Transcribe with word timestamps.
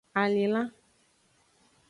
Alinlan. 0.21 0.67